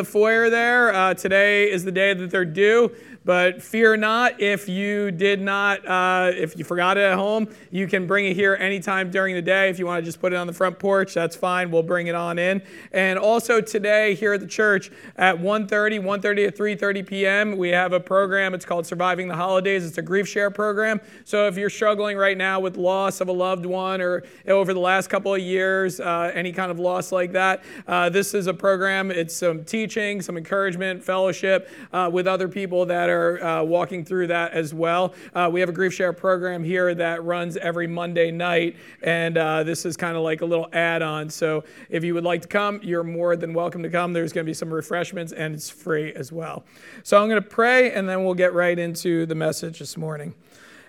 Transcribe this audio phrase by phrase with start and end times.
[0.00, 0.94] the foyer there.
[0.94, 2.88] Uh, today is the day that they're due.
[3.28, 7.86] But fear not if you did not, uh, if you forgot it at home, you
[7.86, 9.68] can bring it here anytime during the day.
[9.68, 11.70] If you want to just put it on the front porch, that's fine.
[11.70, 12.62] We'll bring it on in.
[12.90, 17.92] And also today here at the church at 1.30, 1.30 to 3.30 p.m., we have
[17.92, 18.54] a program.
[18.54, 19.84] It's called Surviving the Holidays.
[19.84, 20.98] It's a grief share program.
[21.24, 24.80] So if you're struggling right now with loss of a loved one or over the
[24.80, 28.54] last couple of years, uh, any kind of loss like that, uh, this is a
[28.54, 29.10] program.
[29.10, 29.87] It's some teaching,
[30.22, 34.72] some encouragement, fellowship uh, with other people that are are uh, walking through that as
[34.72, 35.14] well.
[35.34, 39.62] Uh, we have a grief share program here that runs every Monday night, and uh,
[39.62, 41.28] this is kind of like a little add on.
[41.28, 44.12] So if you would like to come, you're more than welcome to come.
[44.12, 46.64] There's going to be some refreshments, and it's free as well.
[47.02, 50.34] So I'm going to pray, and then we'll get right into the message this morning.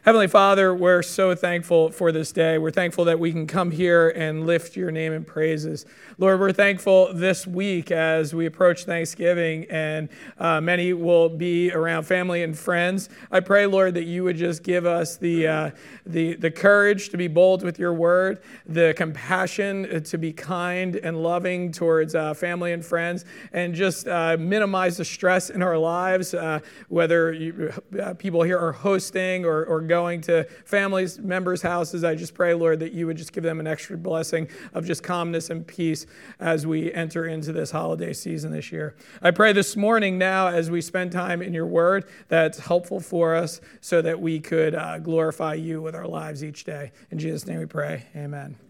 [0.03, 2.57] Heavenly Father, we're so thankful for this day.
[2.57, 5.85] We're thankful that we can come here and lift your name in praises.
[6.17, 12.03] Lord, we're thankful this week as we approach Thanksgiving and uh, many will be around
[12.03, 13.09] family and friends.
[13.29, 15.71] I pray, Lord, that you would just give us the, uh,
[16.05, 21.21] the, the courage to be bold with your word, the compassion to be kind and
[21.21, 26.33] loving towards uh, family and friends, and just uh, minimize the stress in our lives,
[26.33, 32.05] uh, whether you, uh, people here are hosting or, or going to families, members' houses.
[32.05, 35.03] I just pray, Lord, that you would just give them an extra blessing of just
[35.03, 36.05] calmness and peace
[36.39, 38.95] as we enter into this holiday season this year.
[39.21, 43.35] I pray this morning now, as we spend time in your word, that's helpful for
[43.35, 46.91] us so that we could uh, glorify you with our lives each day.
[47.11, 48.05] In Jesus' name we pray.
[48.15, 48.68] Amen.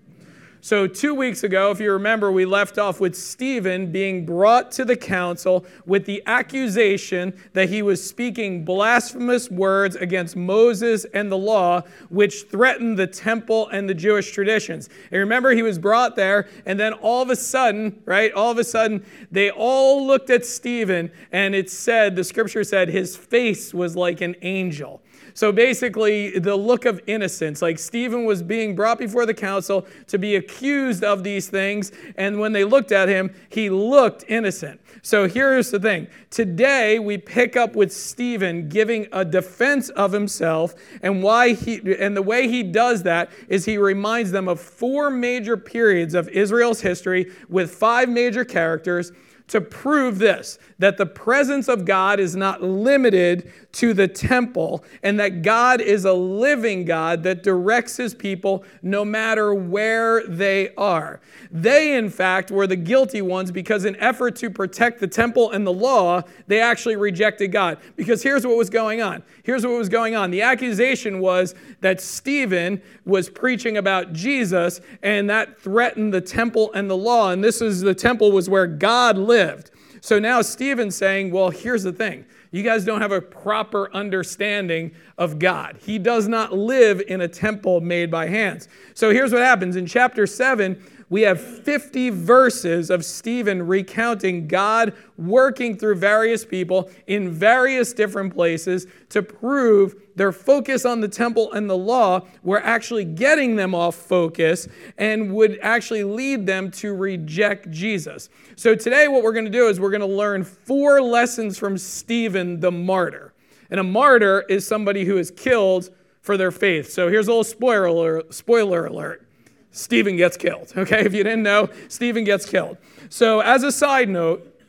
[0.62, 4.84] So, two weeks ago, if you remember, we left off with Stephen being brought to
[4.84, 11.38] the council with the accusation that he was speaking blasphemous words against Moses and the
[11.38, 14.90] law, which threatened the temple and the Jewish traditions.
[15.12, 18.58] And remember, he was brought there, and then all of a sudden, right, all of
[18.58, 23.74] a sudden, they all looked at Stephen, and it said, the scripture said, his face
[23.74, 25.02] was like an angel.
[25.40, 30.18] So basically, the look of innocence, like Stephen was being brought before the council to
[30.18, 34.82] be accused of these things, and when they looked at him, he looked innocent.
[35.02, 36.08] So here's the thing.
[36.30, 42.18] Today we pick up with Stephen giving a defense of himself, and why he and
[42.18, 46.82] the way he does that is he reminds them of four major periods of Israel's
[46.82, 49.14] history with five major characters
[49.50, 55.20] to prove this that the presence of God is not limited to the temple, and
[55.20, 61.22] that God is a living God that directs his people no matter where they are.
[61.52, 65.68] They, in fact, were the guilty ones because, in effort to protect the temple and
[65.68, 67.78] the law, they actually rejected God.
[67.96, 69.22] Because here's what was going on.
[69.44, 70.32] Here's what was going on.
[70.32, 76.90] The accusation was that Stephen was preaching about Jesus, and that threatened the temple and
[76.90, 77.32] the law.
[77.32, 79.72] And this is the temple was where God lived.
[80.02, 82.26] So now Stephen's saying, well, here's the thing.
[82.52, 85.78] You guys don't have a proper understanding of God.
[85.82, 88.68] He does not live in a temple made by hands.
[88.96, 94.94] So here's what happens in chapter 7 we have 50 verses of Stephen recounting God
[95.18, 101.52] working through various people in various different places to prove their focus on the temple
[101.54, 106.94] and the law were actually getting them off focus and would actually lead them to
[106.94, 108.30] reject Jesus.
[108.56, 111.78] So today, what we're going to do is we're going to learn four lessons from
[111.78, 113.34] Stephen the martyr.
[113.72, 115.90] And a martyr is somebody who is killed
[116.22, 116.92] for their faith.
[116.92, 119.29] So here's a little spoiler, spoiler alert.
[119.72, 120.74] Stephen gets killed.
[120.78, 122.78] Okay, if you didn't know, Stephen gets killed.
[123.10, 124.60] So, as a side note,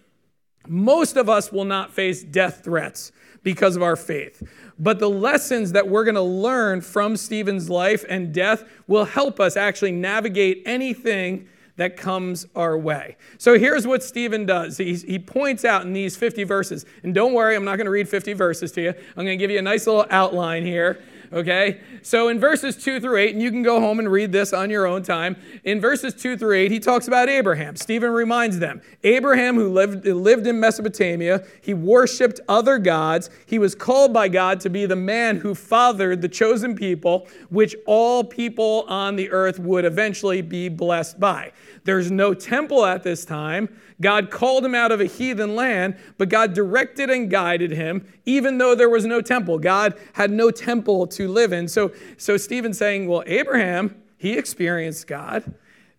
[0.67, 3.13] most of us will not face death threats
[3.43, 4.43] because of our faith.
[4.79, 9.41] But the lessons that we're going to learn from Stephen's life and death will help
[9.41, 13.17] us actually navigate anything that comes our way.
[13.39, 14.77] So here's what Stephen does.
[14.77, 17.91] He, he points out in these 50 verses, and don't worry, I'm not going to
[17.91, 18.89] read 50 verses to you.
[18.91, 21.81] I'm going to give you a nice little outline here okay?
[22.03, 24.71] So in verses 2 through 8, and you can go home and read this on
[24.71, 27.77] your own time, in verses 2 through 8, he talks about Abraham.
[27.77, 33.31] Stephen reminds them Abraham, who lived, lived in Mesopotamia, he worshiped other gods.
[33.47, 37.75] He was called by God to be the man who fathered the chosen people, which
[37.87, 41.53] all people on the earth would eventually be blessed by.
[41.85, 43.69] There's no temple at this time.
[44.01, 48.59] God called him out of a heathen land, but God directed and guided him, even
[48.59, 49.59] though there was no temple.
[49.59, 51.69] God had no temple to live in.
[51.69, 55.55] So, so Stephen's saying, well, Abraham, he experienced God.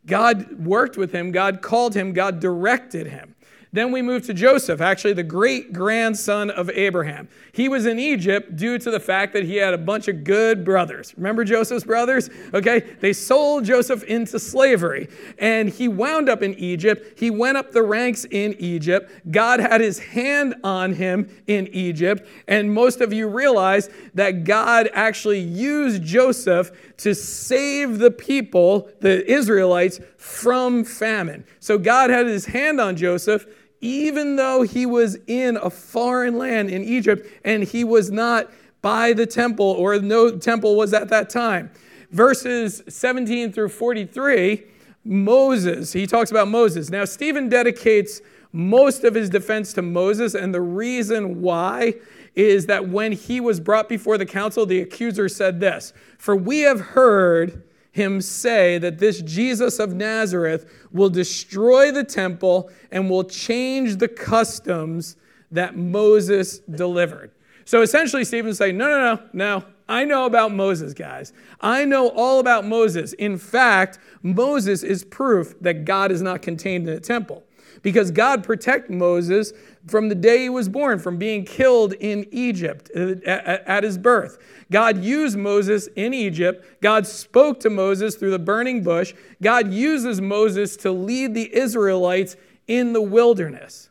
[0.06, 3.36] God worked with him, God called him, God directed him.
[3.74, 7.30] Then we move to Joseph, actually the great grandson of Abraham.
[7.54, 10.66] He was in Egypt due to the fact that he had a bunch of good
[10.66, 11.14] brothers.
[11.16, 12.30] Remember Joseph's brothers?
[12.54, 15.08] Okay, they sold Joseph into slavery,
[15.40, 17.18] and he wound up in Egypt.
[17.18, 19.10] He went up the ranks in Egypt.
[19.32, 24.90] God had his hand on him in Egypt, and most of you realize that God
[24.94, 31.46] actually used Joseph to save the people, the Israelites, from famine.
[31.60, 33.46] So God had his hand on Joseph
[33.82, 38.50] even though he was in a foreign land in Egypt and he was not
[38.82, 41.70] by the temple or no temple was at that time.
[42.12, 44.64] Verses 17 through 43,
[45.04, 46.90] Moses, he talks about Moses.
[46.90, 48.22] Now, Stephen dedicates
[48.54, 51.96] most of his defense to Moses, and the reason why
[52.36, 56.60] is that when he was brought before the council, the accuser said this For we
[56.60, 63.26] have heard him say that this Jesus of Nazareth will destroy the temple and will
[63.26, 65.18] change the customs
[65.52, 67.32] that Moses delivered.
[67.66, 69.66] So essentially, Stephen's saying, no, no, no, no.
[69.88, 71.34] I know about Moses, guys.
[71.60, 73.12] I know all about Moses.
[73.14, 77.44] In fact, Moses is proof that God is not contained in a temple
[77.82, 79.52] because God protected Moses
[79.88, 84.38] from the day he was born, from being killed in Egypt uh, at his birth.
[84.72, 86.66] God used Moses in Egypt.
[86.82, 89.14] God spoke to Moses through the burning bush.
[89.42, 92.36] God uses Moses to lead the Israelites
[92.68, 93.90] in the wilderness.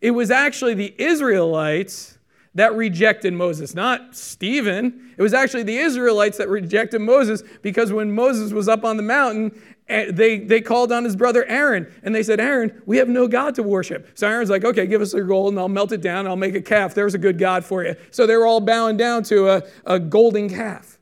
[0.00, 2.18] It was actually the Israelites
[2.54, 5.14] that rejected Moses, not Stephen.
[5.16, 9.02] It was actually the Israelites that rejected Moses because when Moses was up on the
[9.02, 13.28] mountain they, they called on his brother Aaron and they said, Aaron, we have no
[13.28, 14.10] God to worship.
[14.14, 16.36] So Aaron's like, okay, give us your gold and I'll melt it down and I'll
[16.36, 16.94] make a calf.
[16.94, 17.96] There's a good God for you.
[18.10, 20.98] So they were all bowing down to a, a golden calf.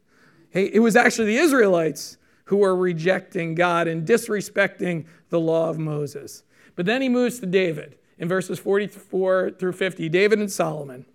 [0.50, 5.78] Hey, it was actually the Israelites who were rejecting God and disrespecting the law of
[5.78, 6.42] Moses.
[6.74, 11.06] But then he moves to David in verses 44 through 50, David and Solomon.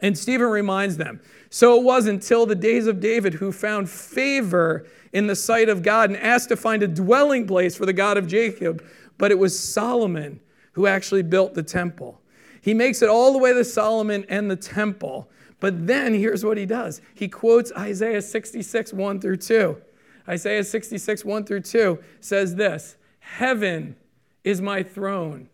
[0.00, 4.86] And Stephen reminds them so it was until the days of David who found favor
[5.12, 8.16] in the sight of God and asked to find a dwelling place for the God
[8.16, 8.82] of Jacob.
[9.18, 10.40] But it was Solomon
[10.72, 12.20] who actually built the temple.
[12.62, 15.28] He makes it all the way to Solomon and the temple.
[15.60, 19.76] But then here's what he does he quotes Isaiah 66, 1 through 2.
[20.28, 23.96] Isaiah 66, 1 through 2 says this Heaven
[24.42, 25.50] is my throne,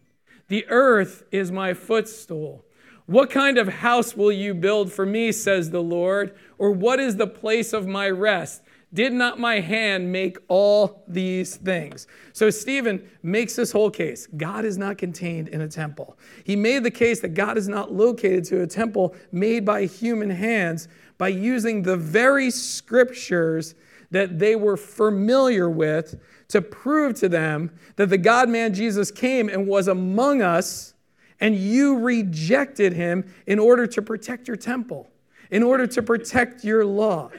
[0.46, 2.64] the earth is my footstool.
[3.08, 6.36] What kind of house will you build for me, says the Lord?
[6.58, 8.60] Or what is the place of my rest?
[8.92, 12.06] Did not my hand make all these things?
[12.34, 14.26] So Stephen makes this whole case.
[14.36, 16.18] God is not contained in a temple.
[16.44, 20.28] He made the case that God is not located to a temple made by human
[20.28, 23.74] hands by using the very scriptures
[24.10, 29.48] that they were familiar with to prove to them that the God man Jesus came
[29.48, 30.92] and was among us,
[31.40, 35.10] and you rejected him in order to protect your temple,
[35.50, 37.30] in order to protect your law.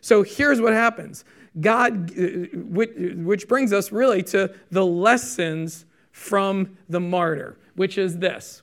[0.00, 1.24] So here's what happens
[1.60, 8.62] God, uh, which brings us really to the lessons from the martyr, which is this.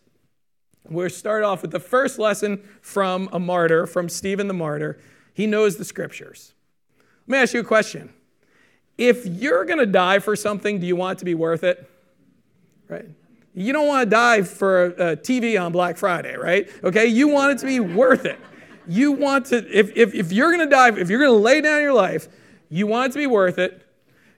[0.90, 5.00] We'll start off with the first lesson from a martyr, from Stephen the martyr.
[5.34, 6.54] He knows the scriptures.
[7.28, 8.12] Let me ask you a question.
[8.98, 11.90] If you're going to die for something, do you want it to be worth it?
[12.88, 13.06] Right?
[13.60, 16.70] You don't want to die for a TV on Black Friday, right?
[16.84, 18.40] Okay, you want it to be worth it
[18.90, 21.62] you want to, if, if, if you're going to die, if you're going to lay
[21.62, 22.28] down your life,
[22.70, 23.86] you want it to be worth it.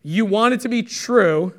[0.03, 1.53] You want it to be true.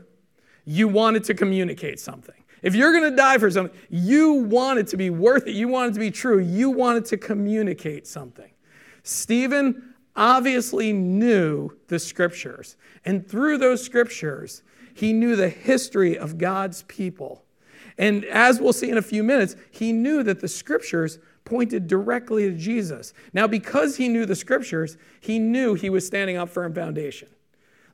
[0.67, 2.35] You want it to communicate something.
[2.61, 5.55] If you're going to die for something, you want it to be worth it.
[5.55, 6.39] You want it to be true.
[6.39, 8.51] You want it to communicate something.
[9.05, 12.77] Stephen obviously knew the scriptures.
[13.07, 17.43] And through those scriptures, he knew the history of God's people.
[18.03, 22.51] And as we'll see in a few minutes, he knew that the scriptures pointed directly
[22.51, 23.15] to Jesus.
[23.33, 27.29] Now, because he knew the scriptures, he knew he was standing on firm foundation.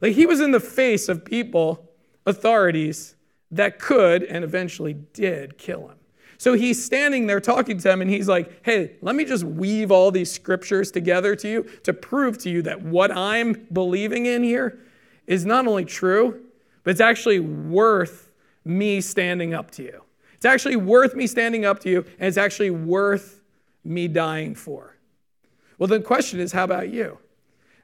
[0.01, 1.91] Like he was in the face of people,
[2.25, 3.17] authorities
[3.51, 5.99] that could and eventually did kill him.
[6.39, 9.91] So he's standing there talking to them and he's like, hey, let me just weave
[9.91, 14.43] all these scriptures together to you to prove to you that what I'm believing in
[14.43, 14.79] here
[15.27, 16.47] is not only true,
[16.83, 18.28] but it's actually worth
[18.69, 20.03] me standing up to you.
[20.35, 23.39] It's actually worth me standing up to you, and it's actually worth
[23.85, 24.97] me dying for?
[25.79, 27.19] Well, the question is how about you?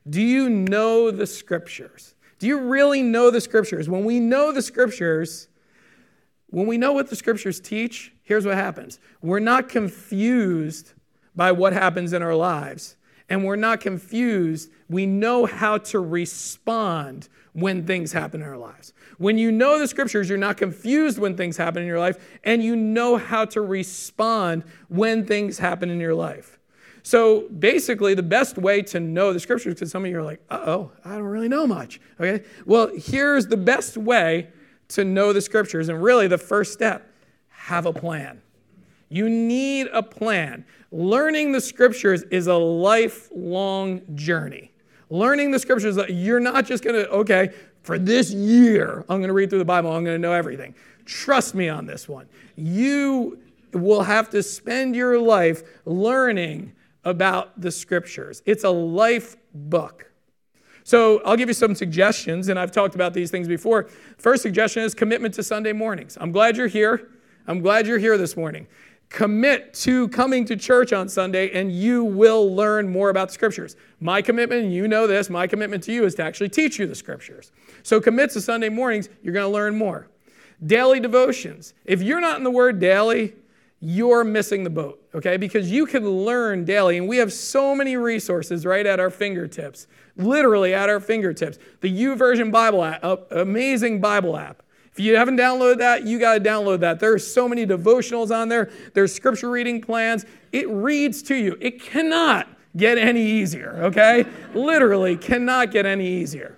[0.09, 2.15] Do you know the scriptures?
[2.39, 3.89] Do you really know the scriptures?
[3.89, 5.49] When we know the scriptures,
[6.49, 10.93] when we know what the scriptures teach, here's what happens we're not confused
[11.35, 12.97] by what happens in our lives.
[13.29, 18.93] And we're not confused, we know how to respond when things happen in our lives.
[19.19, 22.63] When you know the scriptures, you're not confused when things happen in your life, and
[22.63, 26.59] you know how to respond when things happen in your life.
[27.03, 30.41] So basically, the best way to know the scriptures, because some of you are like,
[30.51, 32.01] uh oh, I don't really know much.
[32.19, 32.45] Okay?
[32.67, 34.49] Well, here's the best way
[34.89, 37.11] to know the scriptures, and really the first step
[37.49, 38.43] have a plan.
[39.09, 40.65] You need a plan.
[40.95, 44.71] Learning the scriptures is a lifelong journey.
[45.11, 49.33] Learning the scriptures, you're not just going to, okay, for this year, I'm going to
[49.33, 50.73] read through the Bible, I'm going to know everything.
[51.05, 52.29] Trust me on this one.
[52.55, 53.41] You
[53.73, 56.71] will have to spend your life learning
[57.03, 58.41] about the scriptures.
[58.47, 60.13] It's a life book.
[60.85, 63.89] So I'll give you some suggestions, and I've talked about these things before.
[64.17, 66.17] First suggestion is commitment to Sunday mornings.
[66.21, 67.11] I'm glad you're here.
[67.49, 68.69] I'm glad you're here this morning
[69.15, 73.77] commit to coming to church on Sunday and you will learn more about the scriptures.
[74.01, 76.97] My commitment, you know this, my commitment to you is to actually teach you the
[76.97, 77.53] scriptures.
[77.85, 80.09] So commit to Sunday mornings, you're going to learn more.
[80.67, 81.75] Daily devotions.
[81.85, 83.35] If you're not in the word daily,
[83.79, 85.37] you're missing the boat, okay?
[85.37, 89.87] Because you can learn daily, and we have so many resources right at our fingertips,
[90.17, 91.59] literally at our fingertips.
[91.83, 94.64] The YouVersion Bible app, amazing Bible app.
[94.95, 97.01] If you haven't downloaded that, you got to download that.
[97.01, 100.25] There are so many devotionals on there, there's scripture reading plans.
[100.53, 101.57] It reads to you.
[101.61, 102.47] It cannot
[102.77, 104.25] get any easier, okay?
[104.55, 106.57] Literally cannot get any easier.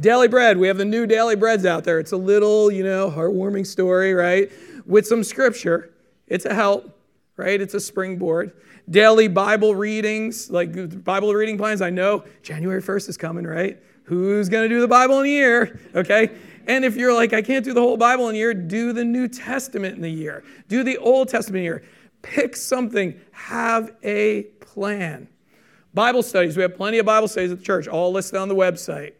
[0.00, 1.98] Daily bread, we have the new daily breads out there.
[1.98, 4.50] It's a little, you know, heartwarming story, right?
[4.86, 5.92] With some scripture.
[6.26, 6.98] It's a help,
[7.36, 7.60] right?
[7.60, 8.52] It's a springboard.
[8.88, 11.82] Daily Bible readings, like uh, Bible reading plans.
[11.82, 13.78] I know January 1st is coming, right?
[14.04, 15.80] Who's going to do the Bible in a year?
[15.94, 16.30] Okay?
[16.66, 19.04] And if you're like, I can't do the whole Bible in a year, do the
[19.04, 21.84] New Testament in the year, do the Old Testament in a year.
[22.22, 25.28] Pick something, have a plan.
[25.92, 28.54] Bible studies, we have plenty of Bible studies at the church, all listed on the
[28.54, 29.12] website.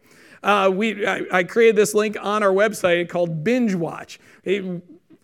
[0.43, 4.19] Uh, we, I, I, created this link on our website called Binge Watch.
[4.43, 4.63] It,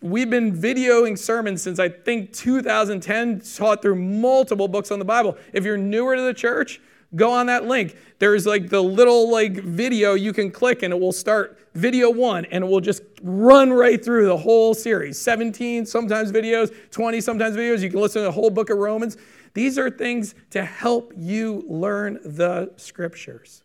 [0.00, 5.36] we've been videoing sermons since I think 2010, taught through multiple books on the Bible.
[5.52, 6.80] If you're newer to the church,
[7.14, 7.96] go on that link.
[8.18, 12.44] There's like the little like video you can click and it will start video one
[12.46, 15.20] and it will just run right through the whole series.
[15.20, 17.80] 17 sometimes videos 20 sometimes videos.
[17.80, 19.16] You can listen to the whole book of romans.
[19.54, 23.62] These are things to help you learn the scriptures.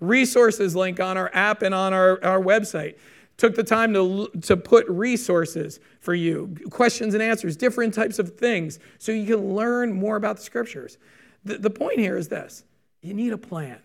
[0.00, 2.96] Resources link on our app and on our, our website.
[3.36, 8.36] Took the time to, to put resources for you questions and answers different types of
[8.36, 10.98] things so you can learn more about the scriptures.
[11.44, 12.64] The, the point here is this
[13.02, 13.80] you need a plan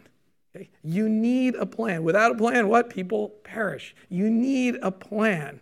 [0.56, 0.70] Okay?
[0.84, 2.04] You need a plan.
[2.04, 2.90] Without a plan, what?
[2.90, 3.96] People perish.
[4.10, 5.60] You need a plan.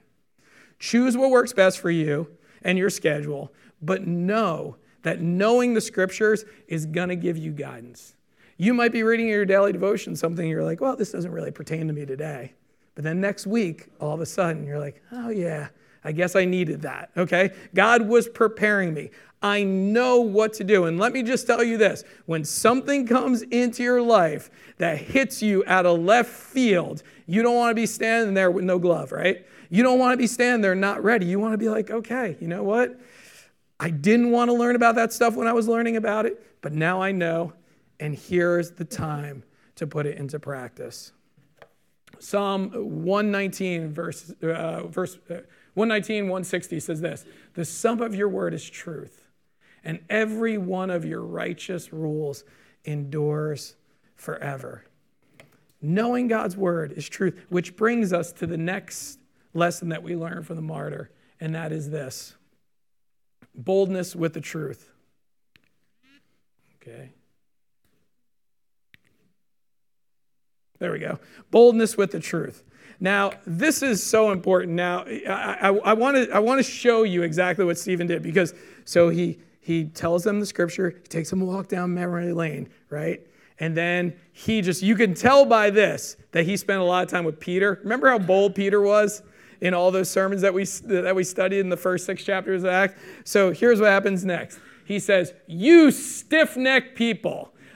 [0.79, 2.27] Choose what works best for you
[2.63, 8.15] and your schedule, but know that knowing the scriptures is going to give you guidance.
[8.57, 11.87] You might be reading your daily devotion something you're like, well, this doesn't really pertain
[11.87, 12.53] to me today.
[12.93, 15.69] But then next week, all of a sudden, you're like, oh, yeah,
[16.03, 17.11] I guess I needed that.
[17.15, 17.51] Okay?
[17.73, 19.11] God was preparing me.
[19.41, 20.85] I know what to do.
[20.85, 25.41] And let me just tell you this when something comes into your life that hits
[25.41, 29.11] you out of left field, you don't want to be standing there with no glove,
[29.11, 29.45] right?
[29.69, 31.25] You don't want to be standing there not ready.
[31.25, 32.99] You want to be like, okay, you know what?
[33.79, 36.71] I didn't want to learn about that stuff when I was learning about it, but
[36.71, 37.53] now I know,
[37.99, 39.43] and here's the time
[39.75, 41.13] to put it into practice.
[42.19, 45.37] Psalm 119, verse, uh, verse uh,
[45.73, 49.21] 119, 160 says this The sum of your word is truth
[49.83, 52.43] and every one of your righteous rules
[52.85, 53.75] endures
[54.15, 54.85] forever.
[55.81, 59.19] Knowing God's word is truth, which brings us to the next
[59.53, 61.09] lesson that we learn from the martyr,
[61.39, 62.35] and that is this
[63.55, 64.91] boldness with the truth.
[66.75, 67.11] Okay.
[70.81, 71.19] There we go.
[71.51, 72.63] Boldness with the truth.
[72.99, 74.73] Now, this is so important.
[74.73, 78.23] Now, I, I, I want to I want to show you exactly what Stephen did
[78.23, 82.33] because so he he tells them the scripture, he takes them a walk down memory
[82.33, 83.21] lane, right?
[83.59, 87.09] And then he just, you can tell by this that he spent a lot of
[87.09, 87.79] time with Peter.
[87.83, 89.21] Remember how bold Peter was
[89.61, 92.71] in all those sermons that we, that we studied in the first six chapters of
[92.71, 92.95] Acts?
[93.23, 94.59] So here's what happens next.
[94.83, 97.53] He says, You stiff necked people,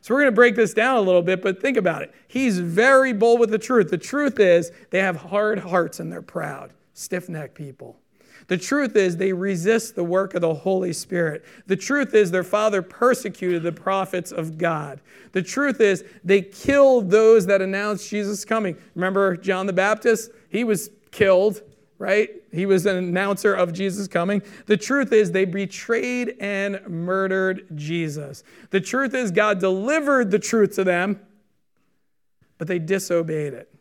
[0.00, 2.14] So we're going to break this down a little bit, but think about it.
[2.28, 3.90] He's very bold with the truth.
[3.90, 7.98] The truth is they have hard hearts and they're proud, stiff necked people.
[8.46, 11.44] The truth is they resist the work of the Holy Spirit.
[11.66, 15.00] The truth is their father persecuted the prophets of God.
[15.32, 18.76] The truth is they killed those that announced Jesus coming.
[18.94, 20.30] Remember John the Baptist?
[20.48, 21.60] He was killed,
[21.98, 22.30] right?
[22.52, 24.42] He was an announcer of Jesus coming.
[24.66, 28.42] The truth is, they betrayed and murdered Jesus.
[28.70, 31.20] The truth is, God delivered the truth to them,
[32.56, 33.72] but they disobeyed it.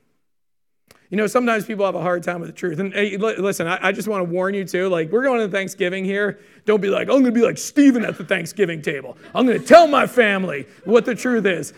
[1.10, 2.80] You know, sometimes people have a hard time with the truth.
[2.80, 4.90] And hey, listen, I, I just want to warn you too.
[4.90, 6.40] Like, we're going to Thanksgiving here.
[6.66, 9.18] Don't be like, I'm going to be like Stephen at the Thanksgiving table.
[9.34, 11.74] I'm going to tell my family what the truth is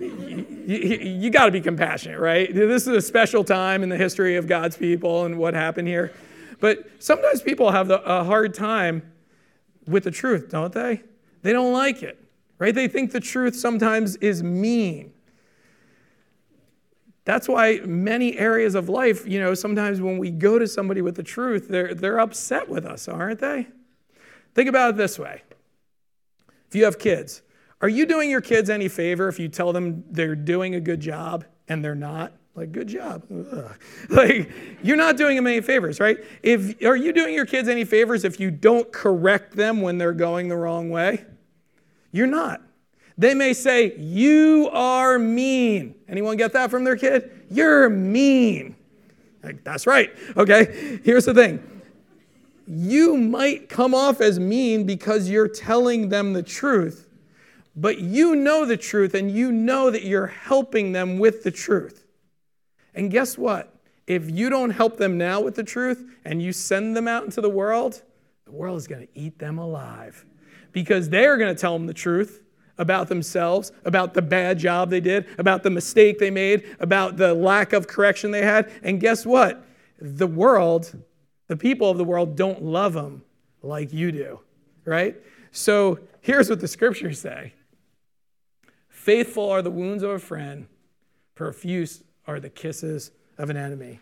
[0.00, 2.52] you, you got to be compassionate, right?
[2.52, 6.12] This is a special time in the history of God's people and what happened here.
[6.60, 9.02] But sometimes people have the, a hard time
[9.86, 11.02] with the truth, don't they?
[11.42, 12.22] They don't like it,
[12.58, 12.74] right?
[12.74, 15.12] They think the truth sometimes is mean.
[17.24, 21.16] That's why many areas of life, you know, sometimes when we go to somebody with
[21.16, 23.66] the truth, they're, they're upset with us, aren't they?
[24.54, 25.42] Think about it this way.
[26.68, 27.42] If you have kids,
[27.80, 31.00] are you doing your kids any favor if you tell them they're doing a good
[31.00, 32.32] job and they're not?
[32.54, 33.22] Like, good job.
[33.32, 33.70] Ugh.
[34.10, 34.50] Like,
[34.82, 36.18] you're not doing them any favors, right?
[36.42, 40.12] If are you doing your kids any favors if you don't correct them when they're
[40.12, 41.24] going the wrong way?
[42.12, 42.60] You're not.
[43.16, 47.30] They may say, "You are mean." Anyone get that from their kid?
[47.50, 48.74] You're mean.
[49.42, 50.10] Like, that's right.
[50.36, 51.00] Okay.
[51.04, 51.62] Here's the thing.
[52.66, 57.06] You might come off as mean because you're telling them the truth
[57.80, 62.04] but you know the truth and you know that you're helping them with the truth.
[62.94, 63.74] And guess what?
[64.06, 67.40] If you don't help them now with the truth and you send them out into
[67.40, 68.02] the world,
[68.44, 70.26] the world is going to eat them alive
[70.72, 72.42] because they're going to tell them the truth
[72.76, 77.32] about themselves, about the bad job they did, about the mistake they made, about the
[77.32, 78.70] lack of correction they had.
[78.82, 79.64] And guess what?
[79.98, 81.02] The world,
[81.46, 83.22] the people of the world don't love them
[83.62, 84.40] like you do,
[84.84, 85.16] right?
[85.50, 87.54] So here's what the scriptures say
[89.00, 90.66] Faithful are the wounds of a friend,
[91.34, 93.98] profuse are the kisses of an enemy.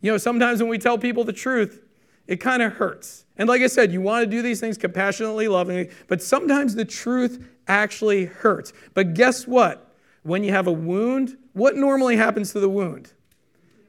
[0.00, 1.82] You know, sometimes when we tell people the truth,
[2.26, 3.26] it kind of hurts.
[3.36, 6.86] And like I said, you want to do these things compassionately, lovingly, but sometimes the
[6.86, 8.72] truth actually hurts.
[8.94, 9.94] But guess what?
[10.22, 13.12] When you have a wound, what normally happens to the wound?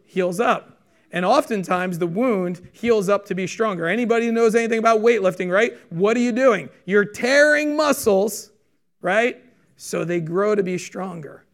[0.06, 0.82] Heals up.
[1.13, 3.88] And oftentimes the wound heals up to be stronger.
[3.88, 5.78] Anybody who knows anything about weightlifting, right?
[5.90, 6.68] What are you doing?
[6.84, 8.52] You're tearing muscles,
[9.00, 9.42] right?
[9.78, 11.46] So they grow to be stronger.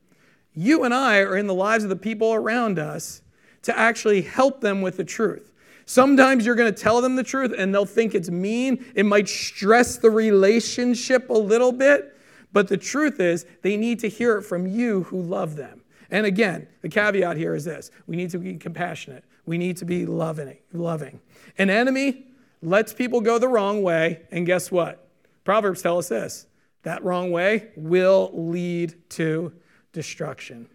[0.55, 3.21] You and I are in the lives of the people around us
[3.63, 5.51] to actually help them with the truth.
[5.85, 8.83] Sometimes you're going to tell them the truth and they'll think it's mean.
[8.95, 12.17] It might stress the relationship a little bit,
[12.53, 15.81] but the truth is they need to hear it from you who love them.
[16.09, 19.85] And again, the caveat here is this we need to be compassionate, we need to
[19.85, 20.57] be loving.
[20.71, 21.19] loving.
[21.57, 22.27] An enemy
[22.61, 25.07] lets people go the wrong way, and guess what?
[25.43, 26.47] Proverbs tell us this
[26.83, 29.53] that wrong way will lead to
[29.91, 30.69] destruction.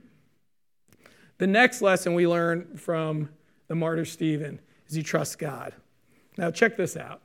[1.38, 3.30] The next lesson we learn from
[3.68, 5.74] the martyr Stephen is he trusts God.
[6.36, 7.20] Now, check this out.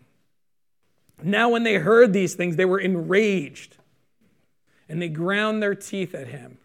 [1.21, 3.77] Now, when they heard these things, they were enraged
[4.89, 6.57] and they ground their teeth at him.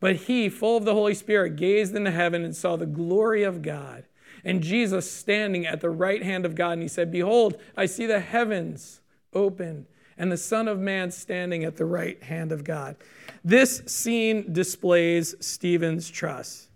[0.00, 3.62] But he, full of the Holy Spirit, gazed into heaven and saw the glory of
[3.62, 4.04] God
[4.44, 6.72] and Jesus standing at the right hand of God.
[6.72, 9.00] And he said, Behold, I see the heavens
[9.32, 9.86] open
[10.18, 12.96] and the Son of Man standing at the right hand of God.
[13.44, 16.68] This scene displays Stephen's trust.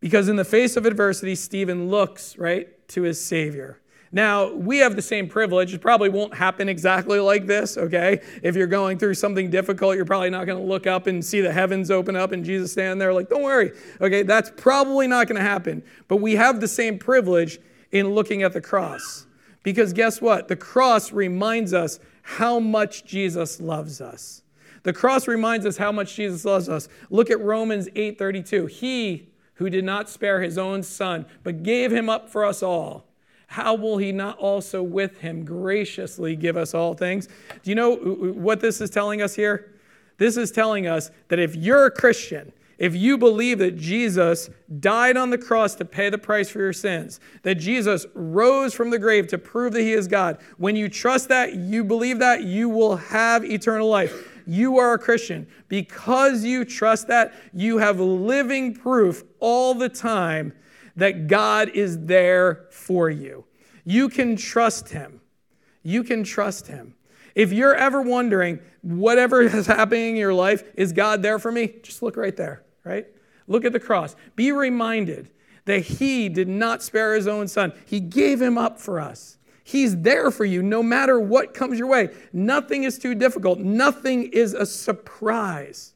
[0.00, 3.78] Because in the face of adversity, Stephen looks, right, to his Savior.
[4.14, 5.72] Now, we have the same privilege.
[5.72, 8.20] It probably won't happen exactly like this, okay?
[8.42, 11.40] If you're going through something difficult, you're probably not going to look up and see
[11.40, 14.22] the heavens open up and Jesus stand there like, don't worry, okay?
[14.22, 15.82] That's probably not going to happen.
[16.08, 17.58] But we have the same privilege
[17.90, 19.26] in looking at the cross.
[19.62, 20.48] Because guess what?
[20.48, 24.42] The cross reminds us how much Jesus loves us.
[24.84, 26.88] The cross reminds us how much Jesus loves us.
[27.10, 28.66] Look at Romans 8:32.
[28.66, 33.06] He who did not spare his own son, but gave him up for us all,
[33.48, 37.28] how will he not also with him graciously give us all things?
[37.62, 39.74] Do you know what this is telling us here?
[40.16, 45.16] This is telling us that if you're a Christian, if you believe that Jesus died
[45.16, 48.98] on the cross to pay the price for your sins, that Jesus rose from the
[48.98, 52.68] grave to prove that he is God, when you trust that, you believe that, you
[52.68, 54.42] will have eternal life.
[54.48, 55.46] You are a Christian.
[55.68, 60.52] Because you trust that, you have living proof all the time
[60.96, 63.44] that God is there for you.
[63.84, 65.20] You can trust him.
[65.84, 66.96] You can trust him.
[67.36, 71.74] If you're ever wondering, whatever is happening in your life, is God there for me?
[71.84, 73.06] Just look right there, right?
[73.46, 74.16] Look at the cross.
[74.36, 75.30] Be reminded
[75.64, 79.38] that He did not spare His own Son, He gave Him up for us.
[79.64, 82.10] He's there for you no matter what comes your way.
[82.32, 85.94] Nothing is too difficult, nothing is a surprise.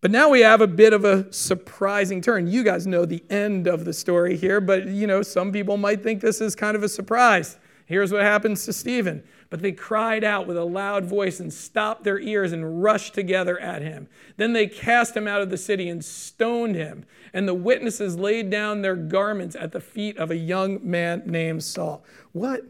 [0.00, 2.46] But now we have a bit of a surprising turn.
[2.46, 6.02] You guys know the end of the story here, but you know, some people might
[6.02, 7.58] think this is kind of a surprise.
[7.86, 9.24] Here's what happens to Stephen.
[9.50, 13.58] But they cried out with a loud voice and stopped their ears and rushed together
[13.58, 14.08] at him.
[14.36, 17.06] Then they cast him out of the city and stoned him.
[17.32, 21.64] And the witnesses laid down their garments at the feet of a young man named
[21.64, 22.04] Saul.
[22.32, 22.62] What?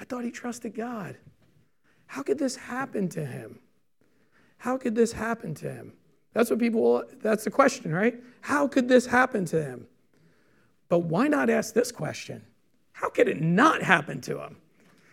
[0.00, 1.16] I thought he trusted God.
[2.06, 3.60] How could this happen to him?
[4.58, 5.92] How could this happen to him?
[6.32, 8.16] That's what people, that's the question, right?
[8.40, 9.86] How could this happen to him?
[10.88, 12.44] But why not ask this question?
[12.92, 14.56] How could it not happen to him?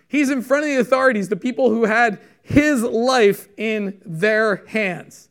[0.08, 5.30] He's in front of the authorities, the people who had his life in their hands.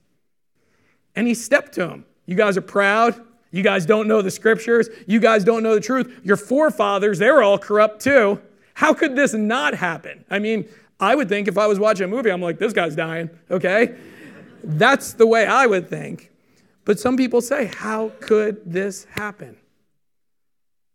[1.14, 2.04] And he stepped to him.
[2.26, 3.20] You guys are proud.
[3.50, 4.88] You guys don't know the scriptures.
[5.06, 6.20] You guys don't know the truth.
[6.24, 8.40] Your forefathers, they were all corrupt too.
[8.74, 10.24] How could this not happen?
[10.28, 12.96] I mean, I would think if I was watching a movie, I'm like, this guy's
[12.96, 13.94] dying, okay?
[14.64, 16.32] That's the way I would think.
[16.84, 19.56] But some people say, how could this happen?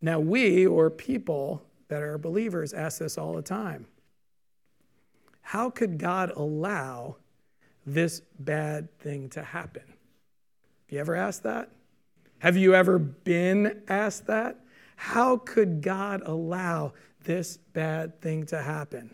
[0.02, 3.86] Now, we or people that are believers ask this all the time
[5.42, 7.18] How could God allow
[7.86, 9.84] this bad thing to happen?
[9.86, 11.70] Have you ever asked that?
[12.40, 14.58] Have you ever been asked that?
[14.96, 19.14] How could God allow this bad thing to happen?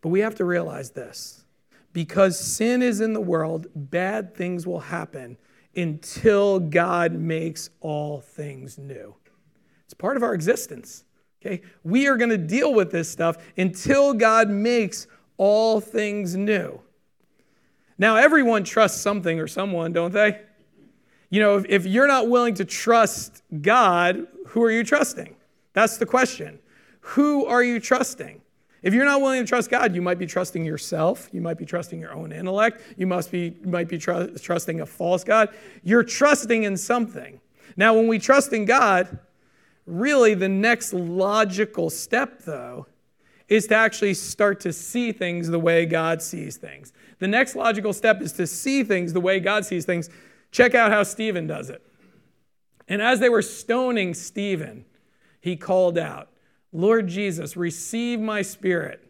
[0.00, 1.44] But we have to realize this
[1.92, 5.38] because sin is in the world, bad things will happen
[5.74, 9.14] until God makes all things new.
[9.84, 11.05] It's part of our existence.
[11.46, 11.62] Okay?
[11.84, 15.06] We are going to deal with this stuff until God makes
[15.36, 16.80] all things new.
[17.98, 20.40] Now, everyone trusts something or someone, don't they?
[21.30, 25.34] You know, if, if you're not willing to trust God, who are you trusting?
[25.72, 26.58] That's the question.
[27.00, 28.42] Who are you trusting?
[28.82, 31.28] If you're not willing to trust God, you might be trusting yourself.
[31.32, 32.82] You might be trusting your own intellect.
[32.96, 35.48] You must be, you might be tr- trusting a false God.
[35.82, 37.40] You're trusting in something.
[37.76, 39.18] Now, when we trust in God,
[39.86, 42.86] really the next logical step, though,
[43.48, 46.92] is to actually start to see things the way God sees things.
[47.20, 50.10] The next logical step is to see things the way God sees things.
[50.50, 51.82] Check out how Stephen does it.
[52.88, 54.84] And as they were stoning Stephen,
[55.40, 56.28] he called out,
[56.72, 59.02] Lord Jesus, receive my spirit.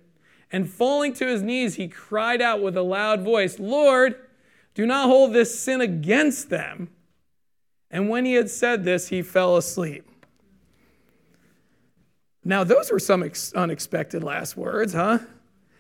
[0.53, 4.15] And falling to his knees, he cried out with a loud voice, Lord,
[4.75, 6.91] do not hold this sin against them.
[7.91, 10.09] And when he had said this, he fell asleep.
[12.47, 15.19] Now, those were some ex- unexpected last words, huh?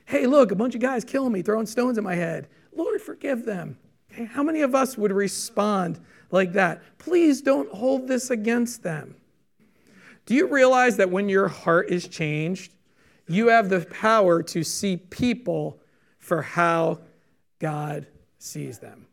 [0.04, 2.48] Hey, look, a bunch of guys killing me, throwing stones at my head.
[2.74, 3.78] Lord, forgive them.
[4.12, 6.00] Okay, how many of us would respond
[6.32, 6.82] like that?
[6.98, 9.14] Please don't hold this against them.
[10.26, 12.74] Do you realize that when your heart is changed,
[13.28, 15.78] you have the power to see people
[16.18, 16.98] for how
[17.60, 18.08] God
[18.40, 19.06] sees them?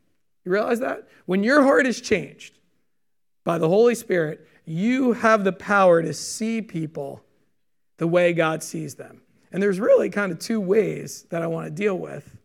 [0.44, 1.06] You realize that?
[1.26, 2.58] When your heart is changed
[3.44, 7.22] by the Holy Spirit, you have the power to see people
[7.96, 9.20] the way God sees them.
[9.52, 12.36] And there's really kind of two ways that I want to deal with.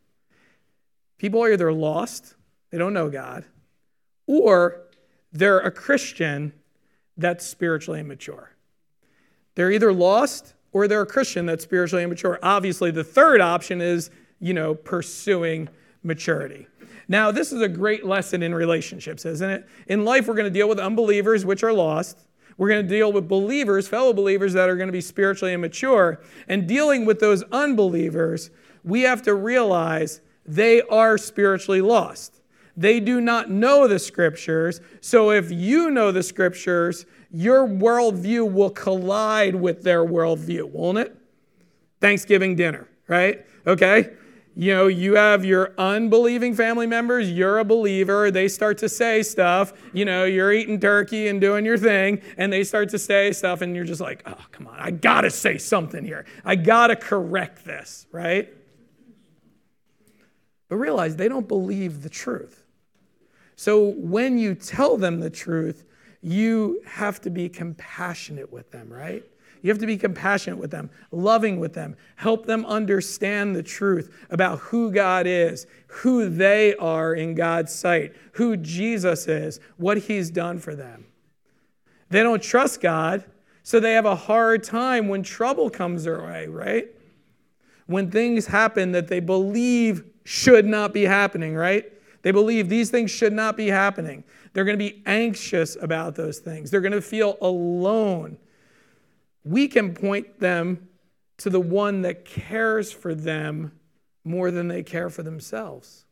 [1.18, 2.36] People are either lost,
[2.72, 3.46] they don't know God,
[4.28, 4.82] or
[5.34, 6.54] they're a Christian
[7.18, 8.52] that's spiritually immature.
[9.56, 12.40] They're either lost or they're a Christian that's spiritually immature.
[12.42, 15.68] Obviously, the third option is, you know, pursuing
[16.04, 16.68] maturity.
[17.08, 19.68] Now, this is a great lesson in relationships, isn't it?
[19.88, 22.28] In life, we're going to deal with unbelievers, which are lost.
[22.60, 26.20] We're going to deal with believers, fellow believers that are going to be spiritually immature.
[26.50, 28.52] And dealing with those unbelievers,
[28.84, 32.42] we have to realize they are spiritually lost.
[32.76, 34.82] They do not know the scriptures.
[35.00, 41.16] So if you know the scriptures, your worldview will collide with their worldview, won't it?
[42.02, 43.46] Thanksgiving dinner, right?
[43.66, 44.12] Okay?
[44.60, 49.24] You know, you have your unbelieving family members, you're a believer, they start to say
[49.24, 53.32] stuff, you know, you're eating turkey and doing your thing, and they start to say
[53.32, 56.26] stuff, and you're just like, oh, come on, I gotta say something here.
[56.44, 58.54] I gotta correct this, right?
[60.68, 62.66] But realize they don't believe the truth.
[63.56, 65.86] So when you tell them the truth,
[66.22, 69.24] you have to be compassionate with them, right?
[69.62, 74.14] You have to be compassionate with them, loving with them, help them understand the truth
[74.30, 80.32] about who God is, who they are in God's sight, who Jesus is, what he's
[80.32, 81.06] done for them.
[82.10, 83.26] They don't trust God,
[83.64, 86.88] so they have a hard time when trouble comes their way, right?
[87.90, 91.92] when things happen that they believe should not be happening, right?
[92.22, 94.24] They believe these things should not be happening.
[94.54, 96.70] They're going to be anxious about those things.
[96.70, 98.38] They're going to feel alone.
[99.44, 100.88] We can point them
[101.38, 103.72] to the one that cares for them
[104.24, 106.06] more than they care for themselves.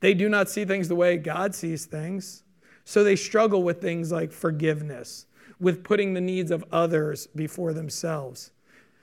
[0.00, 2.44] They do not see things the way God sees things.
[2.84, 5.26] So they struggle with things like forgiveness,
[5.60, 8.52] with putting the needs of others before themselves.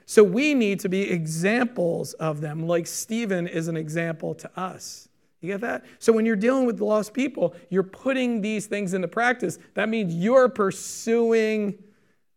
[0.06, 5.10] So we need to be examples of them, like Stephen is an example to us.
[5.42, 5.86] You get that?
[6.00, 9.60] So when you're dealing with lost people, you're putting these things into practice.
[9.74, 11.76] That means you're pursuing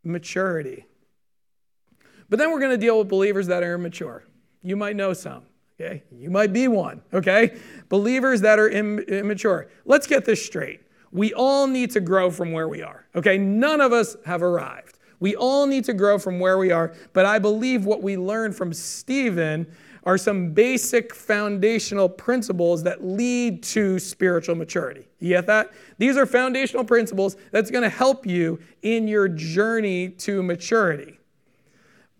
[0.09, 0.87] maturity.
[2.29, 4.25] But then we're going to deal with believers that are immature.
[4.63, 5.45] You might know some,
[5.81, 6.03] okay?
[6.11, 7.59] You might be one, okay?
[7.89, 9.69] Believers that are Im- immature.
[9.85, 10.81] Let's get this straight.
[11.11, 13.39] We all need to grow from where we are, okay?
[13.39, 14.99] None of us have arrived.
[15.21, 18.55] We all need to grow from where we are, but I believe what we learned
[18.55, 19.67] from Stephen
[20.09, 25.07] are some basic foundational principles that lead to spiritual maturity.
[25.19, 25.71] You get that?
[25.99, 31.19] These are foundational principles that's going to help you in your journey to maturity.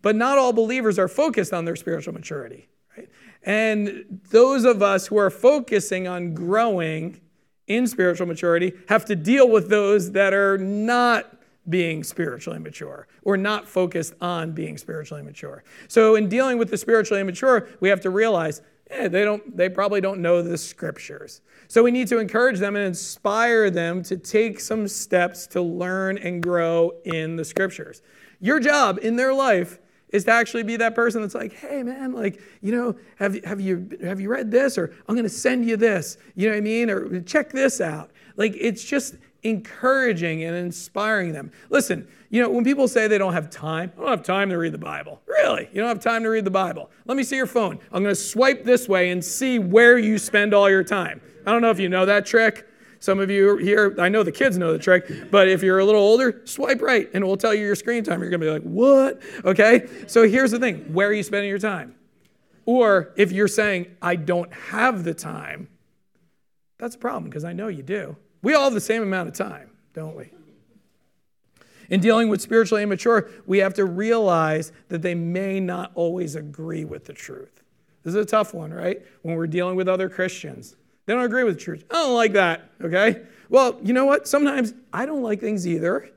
[0.03, 2.69] But not all believers are focused on their spiritual maturity.
[2.95, 3.09] Right?
[3.45, 7.23] And those of us who are focusing on growing
[7.69, 11.38] in spiritual maturity have to deal with those that are not
[11.69, 15.65] being spiritually mature or not focused on being spiritually mature.
[15.89, 19.69] So in dealing with the spiritually immature, we have to realize eh, they don't they
[19.69, 21.41] probably don't know the scriptures.
[21.69, 26.19] So we need to encourage them and inspire them to take some steps to learn
[26.19, 28.03] and grow in the scriptures.
[28.41, 29.79] Your job in their life
[30.11, 33.61] is to actually be that person that's like, hey man, like, you know, have, have
[33.61, 34.79] you have you read this?
[34.79, 36.91] Or I'm gonna send you this, you know what I mean?
[36.91, 38.11] Or check this out.
[38.37, 41.53] Like it's just encouraging and inspiring them.
[41.71, 44.59] Listen, you know, when people say they don't have time, I don't have time to
[44.59, 45.23] read the Bible.
[45.27, 45.69] Really?
[45.73, 46.91] You don't have time to read the Bible?
[47.07, 47.79] Let me see your phone.
[47.93, 51.21] I'm gonna swipe this way and see where you spend all your time.
[51.47, 52.69] I don't know if you know that trick.
[53.01, 55.85] Some of you here, I know the kids know the trick, but if you're a
[55.85, 58.21] little older, swipe right and it will tell you your screen time.
[58.21, 59.23] You're going to be like, what?
[59.45, 59.87] Okay?
[60.09, 61.95] So here's the thing where are you spending your time?
[62.67, 65.69] Or if you're saying, I don't have the time,
[66.77, 68.17] that's a problem because I know you do.
[68.43, 70.31] We all have the same amount of time, don't we?
[71.91, 76.85] In dealing with spiritually immature, we have to realize that they may not always agree
[76.85, 77.63] with the truth.
[78.03, 79.03] This is a tough one, right?
[79.23, 80.77] When we're dealing with other Christians.
[81.07, 81.83] They don't agree with the church.
[81.91, 83.23] I don't like that, okay?
[83.49, 84.29] Well, you know what?
[84.29, 86.11] Sometimes I don't like things either,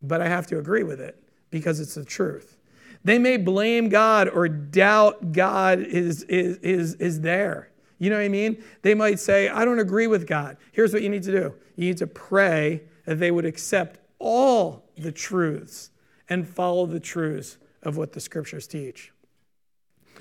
[0.00, 2.56] but I have to agree with it because it's the truth.
[3.04, 7.68] They may blame God or doubt God is, is, is, is there.
[8.02, 8.64] You know what I mean?
[8.82, 10.56] They might say, I don't agree with God.
[10.72, 14.90] Here's what you need to do you need to pray that they would accept all
[14.98, 15.92] the truths
[16.28, 19.12] and follow the truths of what the scriptures teach.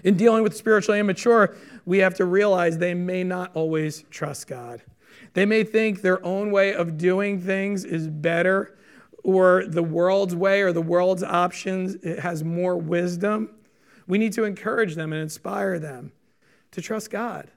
[0.04, 4.84] In dealing with spiritually immature, we have to realize they may not always trust God.
[5.34, 8.78] They may think their own way of doing things is better,
[9.24, 13.50] or the world's way or the world's options has more wisdom.
[14.06, 16.12] We need to encourage them and inspire them
[16.74, 17.50] to trust God,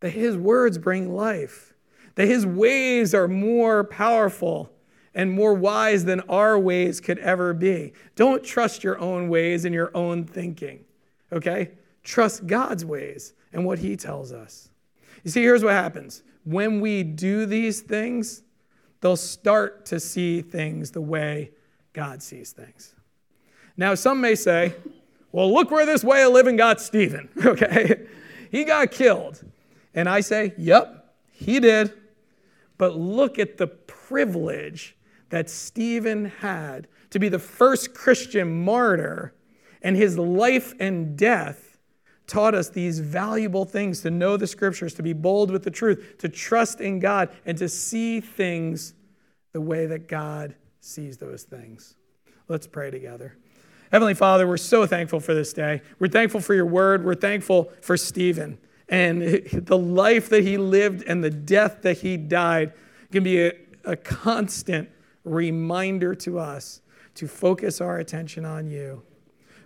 [0.00, 1.74] that His words bring life,
[2.16, 4.72] that His ways are more powerful
[5.14, 7.92] and more wise than our ways could ever be.
[8.14, 10.84] Don't trust your own ways and your own thinking
[11.32, 11.70] okay?
[12.02, 14.70] Trust God's ways and what He tells us.
[15.24, 18.42] You see, here's what happens when we do these things,
[19.00, 21.50] they'll start to see things the way
[21.92, 22.94] God sees things.
[23.76, 24.74] Now, some may say,
[25.32, 28.06] well, look where this way of living got Stephen, okay?
[28.50, 29.42] he got killed.
[29.94, 31.92] And I say, yep, he did.
[32.78, 34.96] But look at the privilege
[35.30, 39.34] that Stephen had to be the first Christian martyr
[39.82, 41.78] and his life and death
[42.26, 46.16] taught us these valuable things to know the scriptures, to be bold with the truth,
[46.18, 48.94] to trust in God, and to see things
[49.52, 51.96] the way that God sees those things.
[52.46, 53.36] Let's pray together.
[53.90, 55.82] Heavenly Father, we're so thankful for this day.
[55.98, 57.04] We're thankful for your word.
[57.04, 58.58] We're thankful for Stephen
[58.90, 59.22] and
[59.52, 62.72] the life that he lived and the death that he died
[63.12, 63.52] can be a,
[63.84, 64.90] a constant
[65.24, 66.82] reminder to us
[67.14, 69.02] to focus our attention on you.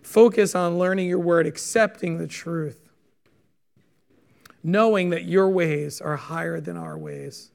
[0.02, 2.90] Focus on learning your word, accepting the truth,
[4.62, 7.50] knowing that your ways are higher than our ways.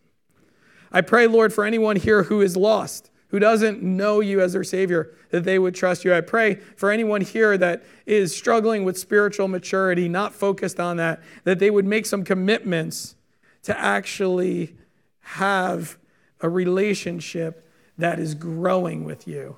[0.92, 4.64] I pray, Lord, for anyone here who is lost, who doesn't know you as their
[4.64, 6.14] Savior, that they would trust you.
[6.14, 11.22] I pray for anyone here that is struggling with spiritual maturity, not focused on that,
[11.44, 13.16] that they would make some commitments
[13.64, 14.76] to actually
[15.22, 15.98] have
[16.42, 19.58] a relationship that is growing with you.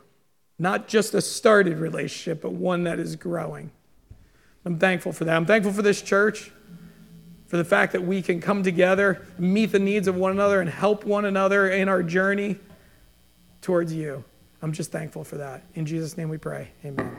[0.60, 3.72] Not just a started relationship, but one that is growing.
[4.66, 5.36] I'm thankful for that.
[5.36, 6.52] I'm thankful for this church,
[7.48, 10.70] for the fact that we can come together, meet the needs of one another, and
[10.70, 12.58] help one another in our journey
[13.62, 14.24] towards you.
[14.62, 15.64] I'm just thankful for that.
[15.74, 16.70] In Jesus' name we pray.
[16.86, 17.10] Amen.